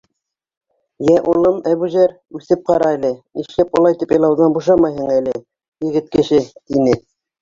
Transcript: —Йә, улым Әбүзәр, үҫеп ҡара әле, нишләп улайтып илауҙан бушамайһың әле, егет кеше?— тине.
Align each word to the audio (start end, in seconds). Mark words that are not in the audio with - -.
—Йә, 1.09 1.17
улым 1.33 1.59
Әбүзәр, 1.71 2.15
үҫеп 2.39 2.63
ҡара 2.71 2.87
әле, 2.95 3.11
нишләп 3.41 3.77
улайтып 3.81 4.15
илауҙан 4.19 4.57
бушамайһың 4.57 5.13
әле, 5.19 5.35
егет 5.91 6.11
кеше?— 6.17 6.41
тине. 6.73 6.99